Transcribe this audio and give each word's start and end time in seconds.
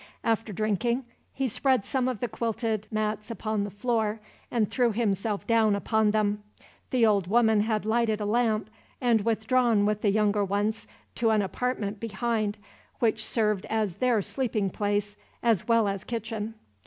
After 0.23 0.51
drinking, 0.51 1.05
he 1.31 1.47
spread 1.47 1.85
some 1.85 2.07
of 2.07 2.21
the 2.21 2.27
quilted 2.27 2.87
mats 2.89 3.29
upon 3.29 3.63
the 3.63 3.69
floor, 3.69 4.19
and 4.49 4.67
threw 4.67 4.91
himself 4.91 5.45
down 5.45 5.75
upon 5.75 6.09
them. 6.09 6.41
The 6.89 7.05
old 7.05 7.27
woman 7.27 7.59
had 7.61 7.85
lighted 7.85 8.19
a 8.19 8.25
lamp, 8.25 8.71
and 8.99 9.21
withdrawn 9.21 9.85
with 9.85 10.01
the 10.01 10.09
younger 10.09 10.43
ones 10.43 10.87
to 11.13 11.29
an 11.29 11.43
apartment 11.43 11.99
behind; 11.99 12.57
which 12.97 13.23
served 13.23 13.65
as 13.67 13.97
their 13.97 14.23
sleeping 14.23 14.71
place, 14.71 15.17
as 15.43 15.67
well 15.67 15.87
as 15.87 16.03
kitchen. 16.03 16.55